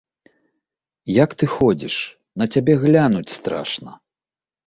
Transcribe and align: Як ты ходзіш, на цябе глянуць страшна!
Як 1.23 1.29
ты 1.41 1.45
ходзіш, 1.57 1.95
на 2.43 2.49
цябе 2.55 2.73
глянуць 2.87 3.35
страшна! 3.37 3.91